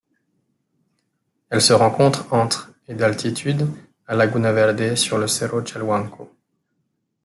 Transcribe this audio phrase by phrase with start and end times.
[1.51, 3.67] Elle se rencontre entre et d'altitude
[4.07, 6.35] à Laguna Verde sur le Cerro Chalhuanco.